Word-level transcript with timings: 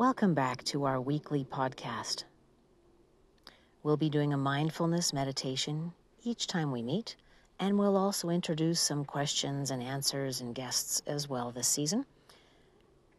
Welcome 0.00 0.32
back 0.32 0.64
to 0.64 0.84
our 0.84 0.98
weekly 0.98 1.44
podcast. 1.44 2.24
We'll 3.82 3.98
be 3.98 4.08
doing 4.08 4.32
a 4.32 4.38
mindfulness 4.38 5.12
meditation 5.12 5.92
each 6.22 6.46
time 6.46 6.72
we 6.72 6.80
meet, 6.82 7.16
and 7.58 7.78
we'll 7.78 7.98
also 7.98 8.30
introduce 8.30 8.80
some 8.80 9.04
questions 9.04 9.70
and 9.70 9.82
answers 9.82 10.40
and 10.40 10.54
guests 10.54 11.02
as 11.06 11.28
well 11.28 11.50
this 11.50 11.68
season. 11.68 12.06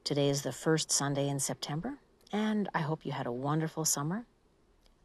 Today 0.04 0.30
is 0.30 0.42
the 0.42 0.52
first 0.52 0.92
Sunday 0.92 1.30
in 1.30 1.40
September, 1.40 2.00
and 2.34 2.68
I 2.74 2.80
hope 2.80 3.06
you 3.06 3.12
had 3.12 3.28
a 3.28 3.32
wonderful 3.32 3.86
summer. 3.86 4.26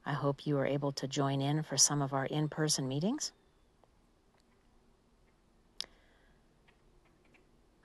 I 0.07 0.15
hope 0.15 0.47
you 0.47 0.55
were 0.55 0.65
able 0.65 0.93
to 0.93 1.07
join 1.07 1.43
in 1.43 1.63
for 1.63 1.77
some 1.77 2.01
of 2.01 2.15
our 2.15 2.25
in 2.25 2.49
person 2.49 2.89
meetings. 2.89 3.33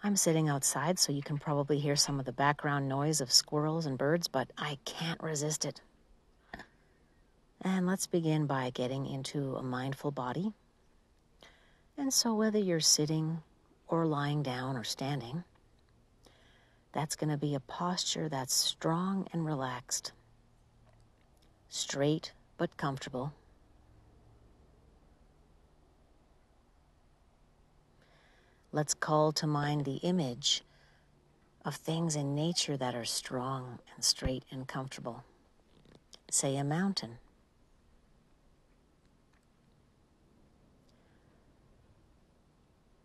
I'm 0.04 0.16
sitting 0.16 0.50
outside, 0.50 0.98
so 0.98 1.12
you 1.12 1.22
can 1.22 1.38
probably 1.38 1.78
hear 1.78 1.96
some 1.96 2.20
of 2.20 2.26
the 2.26 2.32
background 2.32 2.90
noise 2.90 3.22
of 3.22 3.32
squirrels 3.32 3.86
and 3.86 4.00
birds, 4.00 4.28
but 4.28 4.50
I 4.58 4.80
can't 4.84 5.22
resist 5.22 5.64
it. 5.64 5.82
And 7.62 7.86
let's 7.86 8.08
begin 8.08 8.48
by 8.48 8.72
getting 8.72 9.06
into 9.06 9.56
a 9.56 9.62
mindful 9.62 10.09
body. 10.09 10.54
And 11.98 12.12
so, 12.12 12.34
whether 12.34 12.58
you're 12.58 12.80
sitting 12.80 13.44
or 13.88 14.08
lying 14.08 14.42
down 14.42 14.76
or 14.76 14.84
standing, 14.84 15.44
that's 16.94 17.16
going 17.16 17.30
to 17.30 17.38
be 17.38 17.54
a 17.54 17.59
posture 17.59 18.28
that's 18.28 18.56
strong 18.56 19.28
and 19.31 19.45
relaxed, 19.45 20.14
straight 21.70 22.31
but 22.58 22.76
comfortable 22.76 23.34
Let's 28.73 28.93
call 28.93 29.34
to 29.34 29.48
mind 29.48 29.84
the 29.84 29.98
image 29.98 30.63
of 31.66 31.75
things 31.75 32.16
in 32.16 32.34
nature 32.34 32.77
that 32.77 32.95
are 32.95 33.05
strong 33.05 33.80
and 33.94 34.03
straight 34.03 34.44
and 34.49 34.66
comfortable. 34.66 35.25
Say 36.30 36.55
a 36.55 36.63
mountain. 36.63 37.17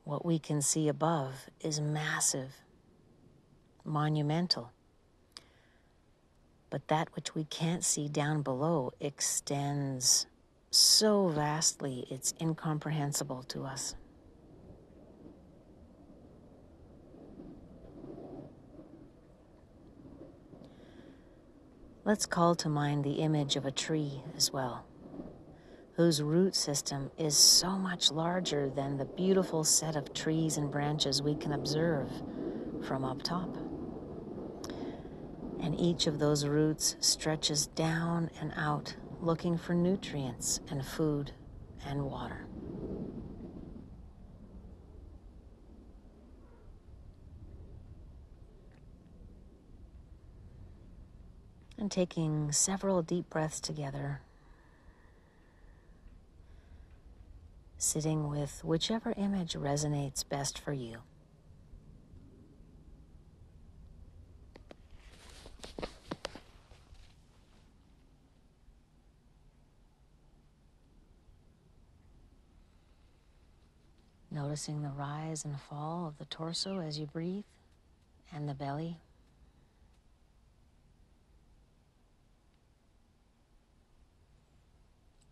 What 0.04 0.24
we 0.24 0.38
can 0.38 0.62
see 0.62 0.86
above 0.86 1.50
is 1.60 1.80
massive, 1.80 2.62
monumental. 3.84 4.70
But 6.70 6.86
that 6.86 7.08
which 7.16 7.34
we 7.34 7.42
can't 7.42 7.82
see 7.82 8.08
down 8.08 8.42
below 8.42 8.92
extends 9.00 10.26
so 10.70 11.26
vastly 11.26 12.06
it's 12.08 12.34
incomprehensible 12.40 13.42
to 13.48 13.64
us. 13.64 13.96
Let's 22.06 22.24
call 22.24 22.54
to 22.54 22.68
mind 22.68 23.02
the 23.02 23.14
image 23.14 23.56
of 23.56 23.66
a 23.66 23.72
tree 23.72 24.22
as 24.36 24.52
well, 24.52 24.86
whose 25.96 26.22
root 26.22 26.54
system 26.54 27.10
is 27.18 27.36
so 27.36 27.70
much 27.70 28.12
larger 28.12 28.70
than 28.70 28.96
the 28.96 29.04
beautiful 29.04 29.64
set 29.64 29.96
of 29.96 30.14
trees 30.14 30.56
and 30.56 30.70
branches 30.70 31.20
we 31.20 31.34
can 31.34 31.52
observe 31.52 32.08
from 32.84 33.04
up 33.04 33.24
top. 33.24 33.56
And 35.60 35.74
each 35.80 36.06
of 36.06 36.20
those 36.20 36.46
roots 36.46 36.94
stretches 37.00 37.66
down 37.66 38.30
and 38.40 38.52
out, 38.56 38.94
looking 39.20 39.58
for 39.58 39.74
nutrients 39.74 40.60
and 40.70 40.86
food 40.86 41.32
and 41.84 42.04
water. 42.04 42.45
And 51.78 51.92
taking 51.92 52.52
several 52.52 53.02
deep 53.02 53.28
breaths 53.28 53.60
together, 53.60 54.22
sitting 57.76 58.28
with 58.28 58.64
whichever 58.64 59.12
image 59.16 59.52
resonates 59.52 60.26
best 60.26 60.58
for 60.58 60.72
you. 60.72 60.98
Noticing 74.30 74.82
the 74.82 74.88
rise 74.88 75.44
and 75.44 75.60
fall 75.60 76.06
of 76.06 76.18
the 76.18 76.24
torso 76.24 76.80
as 76.80 76.98
you 76.98 77.06
breathe 77.06 77.44
and 78.32 78.48
the 78.48 78.54
belly. 78.54 78.96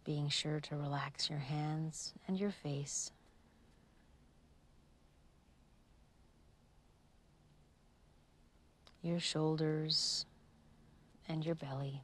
Being 0.04 0.28
sure 0.28 0.60
to 0.60 0.76
relax 0.76 1.30
your 1.30 1.38
hands 1.38 2.12
and 2.28 2.38
your 2.38 2.50
face. 2.50 3.10
Your 9.02 9.20
shoulders 9.20 10.26
and 11.28 11.44
your 11.44 11.54
belly. 11.54 12.02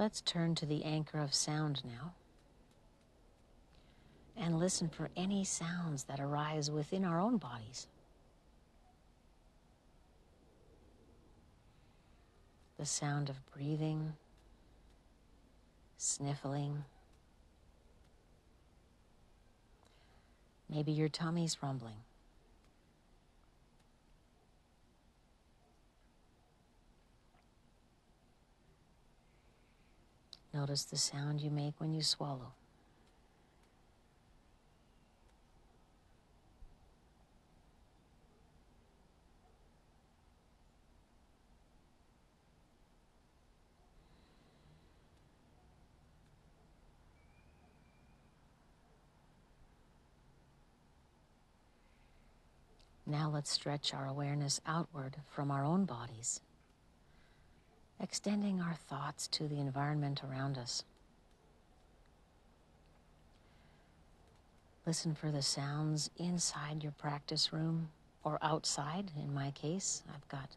Let's 0.00 0.22
turn 0.22 0.54
to 0.54 0.64
the 0.64 0.82
anchor 0.82 1.18
of 1.18 1.34
sound 1.34 1.82
now 1.84 2.14
and 4.34 4.58
listen 4.58 4.88
for 4.88 5.10
any 5.14 5.44
sounds 5.44 6.04
that 6.04 6.18
arise 6.18 6.70
within 6.70 7.04
our 7.04 7.20
own 7.20 7.36
bodies. 7.36 7.86
The 12.78 12.86
sound 12.86 13.28
of 13.28 13.36
breathing, 13.52 14.14
sniffling. 15.98 16.82
Maybe 20.70 20.92
your 20.92 21.10
tummy's 21.10 21.62
rumbling. 21.62 21.98
Notice 30.52 30.84
the 30.84 30.96
sound 30.96 31.40
you 31.40 31.50
make 31.50 31.74
when 31.78 31.92
you 31.92 32.02
swallow. 32.02 32.52
Now 53.06 53.28
let's 53.28 53.50
stretch 53.50 53.92
our 53.92 54.06
awareness 54.06 54.60
outward 54.66 55.16
from 55.28 55.50
our 55.50 55.64
own 55.64 55.84
bodies 55.84 56.40
extending 58.00 58.60
our 58.60 58.74
thoughts 58.88 59.26
to 59.28 59.46
the 59.46 59.58
environment 59.58 60.22
around 60.24 60.56
us. 60.56 60.84
Listen 64.86 65.14
for 65.14 65.30
the 65.30 65.42
sounds 65.42 66.10
inside 66.16 66.82
your 66.82 66.92
practice 66.92 67.52
room 67.52 67.90
or 68.24 68.38
outside. 68.42 69.10
In 69.16 69.34
my 69.34 69.50
case, 69.50 70.02
I've 70.12 70.26
got 70.28 70.56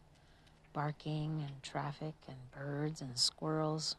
barking 0.72 1.44
and 1.46 1.62
traffic 1.62 2.14
and 2.26 2.36
birds 2.50 3.00
and 3.00 3.16
squirrels. 3.16 3.96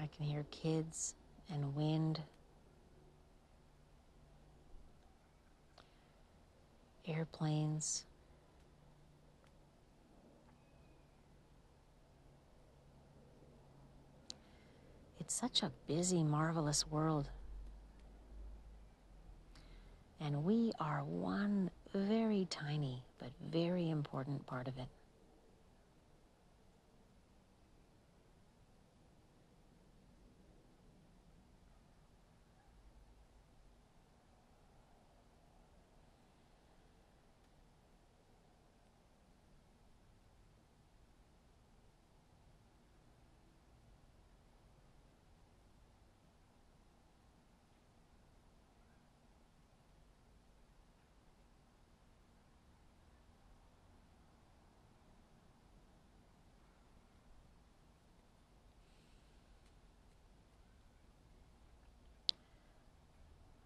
I 0.00 0.08
can 0.16 0.26
hear 0.26 0.44
kids 0.50 1.14
and 1.52 1.74
wind 1.74 2.20
airplanes. 7.08 8.04
It's 15.18 15.34
such 15.34 15.62
a 15.62 15.72
busy, 15.86 16.22
marvelous 16.22 16.86
world. 16.86 17.30
And 20.20 20.44
we 20.44 20.72
are 20.80 21.04
one 21.04 21.70
very 21.94 22.46
tiny 22.50 23.04
but 23.18 23.30
very 23.50 23.90
important 23.90 24.46
part 24.46 24.68
of 24.68 24.76
it. 24.78 24.88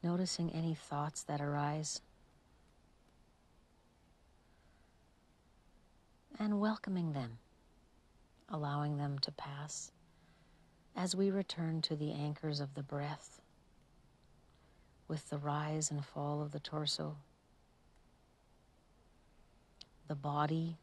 Noticing 0.02 0.50
any 0.50 0.74
thoughts 0.74 1.22
that 1.22 1.40
arise, 1.40 2.00
and 6.38 6.60
welcoming 6.60 7.12
them, 7.12 7.38
allowing 8.48 8.96
them 8.96 9.18
to 9.20 9.30
pass 9.30 9.92
as 10.96 11.14
we 11.14 11.30
return 11.30 11.80
to 11.80 11.96
the 11.96 12.12
anchors 12.12 12.60
of 12.60 12.74
the 12.74 12.82
breath 12.82 13.40
with 15.08 15.30
the 15.30 15.38
rise 15.38 15.90
and 15.90 16.04
fall 16.04 16.42
of 16.42 16.52
the 16.52 16.60
torso, 16.60 17.16
the 20.08 20.14
body, 20.14 20.78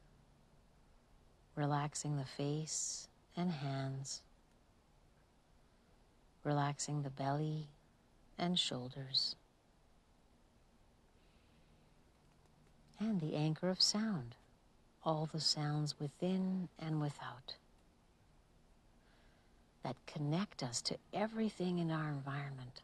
relaxing 1.56 2.15
the 2.15 2.25
face 2.25 3.07
and 3.36 3.51
hands, 3.51 4.22
relaxing 6.44 7.01
the 7.01 7.10
belly 7.10 7.68
and 8.39 8.57
shoulders. 8.57 9.36
And 13.00 13.21
the 13.21 13.36
anchor 13.36 13.69
of 13.69 13.81
sound, 13.81 14.36
all 15.03 15.30
the 15.31 15.39
sounds 15.39 16.00
within 16.00 16.69
and 16.80 17.00
without 17.00 17.56
that 19.83 19.95
connect 20.06 20.62
us 20.62 20.81
to 20.81 20.97
everything 21.13 21.80
in 21.80 21.91
our 21.91 22.09
environment, 22.09 22.81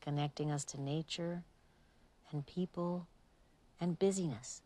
connecting 0.00 0.50
us 0.50 0.64
to 0.64 0.80
nature 0.80 1.42
and 2.32 2.46
people 2.46 3.06
and 3.80 3.98
busyness. 3.98 4.62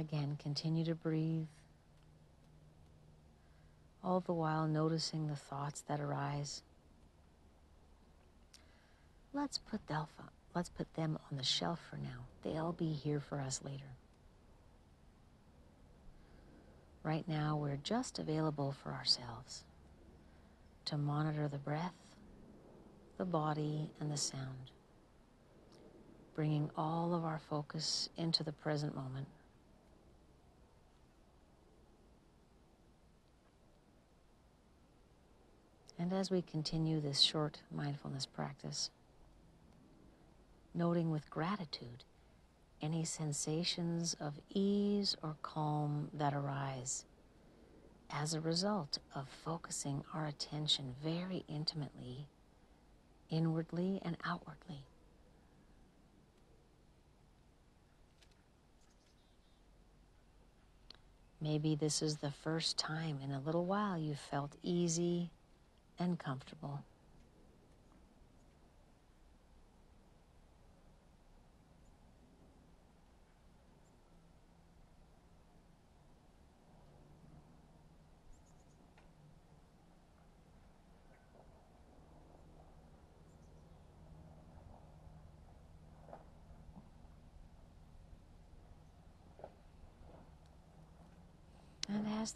Again, 0.00 0.38
continue 0.42 0.82
to 0.86 0.94
breathe, 0.94 1.46
all 4.02 4.20
the 4.20 4.32
while 4.32 4.66
noticing 4.66 5.26
the 5.26 5.36
thoughts 5.36 5.82
that 5.88 6.00
arise. 6.00 6.62
Let's 9.34 9.58
put, 9.58 9.86
Delpha, 9.86 10.30
let's 10.54 10.70
put 10.70 10.94
them 10.94 11.18
on 11.30 11.36
the 11.36 11.44
shelf 11.44 11.80
for 11.90 11.96
now. 11.96 12.24
They'll 12.42 12.72
be 12.72 12.94
here 12.94 13.20
for 13.20 13.40
us 13.40 13.60
later. 13.62 13.92
Right 17.02 17.28
now, 17.28 17.56
we're 17.56 17.76
just 17.76 18.18
available 18.18 18.74
for 18.82 18.92
ourselves 18.92 19.64
to 20.86 20.96
monitor 20.96 21.46
the 21.46 21.58
breath, 21.58 21.92
the 23.18 23.26
body, 23.26 23.90
and 24.00 24.10
the 24.10 24.16
sound, 24.16 24.70
bringing 26.34 26.70
all 26.74 27.14
of 27.14 27.22
our 27.22 27.38
focus 27.50 28.08
into 28.16 28.42
the 28.42 28.52
present 28.52 28.96
moment. 28.96 29.26
And 36.00 36.14
as 36.14 36.30
we 36.30 36.40
continue 36.40 36.98
this 36.98 37.20
short 37.20 37.60
mindfulness 37.70 38.24
practice, 38.24 38.88
noting 40.72 41.10
with 41.10 41.28
gratitude 41.28 42.04
any 42.80 43.04
sensations 43.04 44.16
of 44.18 44.40
ease 44.48 45.14
or 45.22 45.36
calm 45.42 46.08
that 46.14 46.32
arise 46.32 47.04
as 48.08 48.32
a 48.32 48.40
result 48.40 48.96
of 49.14 49.28
focusing 49.28 50.02
our 50.14 50.24
attention 50.24 50.94
very 51.04 51.44
intimately, 51.48 52.28
inwardly 53.28 54.00
and 54.02 54.16
outwardly. 54.24 54.86
Maybe 61.42 61.74
this 61.74 62.00
is 62.00 62.16
the 62.16 62.30
first 62.30 62.78
time 62.78 63.18
in 63.22 63.32
a 63.32 63.40
little 63.40 63.66
while 63.66 63.98
you 63.98 64.14
felt 64.14 64.56
easy 64.62 65.30
and 66.00 66.18
comfortable. 66.18 66.80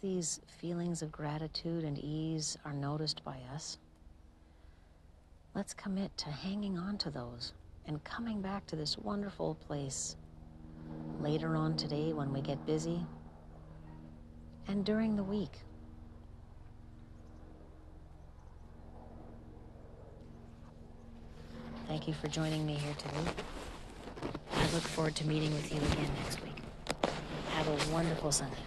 These 0.01 0.41
feelings 0.59 1.01
of 1.01 1.11
gratitude 1.11 1.83
and 1.83 1.97
ease 1.97 2.57
are 2.65 2.73
noticed 2.73 3.23
by 3.23 3.37
us, 3.53 3.77
let's 5.53 5.73
commit 5.73 6.15
to 6.17 6.29
hanging 6.29 6.77
on 6.77 6.97
to 6.99 7.09
those 7.09 7.53
and 7.87 8.03
coming 8.03 8.41
back 8.41 8.67
to 8.67 8.75
this 8.75 8.97
wonderful 8.97 9.55
place 9.67 10.15
later 11.21 11.55
on 11.55 11.75
today 11.77 12.13
when 12.13 12.33
we 12.33 12.41
get 12.41 12.65
busy 12.65 12.99
and 14.67 14.85
during 14.85 15.15
the 15.15 15.23
week. 15.23 15.59
Thank 21.87 22.07
you 22.07 22.13
for 22.13 22.27
joining 22.27 22.65
me 22.65 22.73
here 22.73 22.95
today. 22.97 23.31
I 24.53 24.61
look 24.73 24.83
forward 24.83 25.15
to 25.15 25.27
meeting 25.27 25.53
with 25.53 25.71
you 25.71 25.77
again 25.77 26.11
next 26.23 26.43
week. 26.43 26.57
Have 27.51 27.67
a 27.67 27.93
wonderful 27.93 28.31
Sunday. 28.31 28.57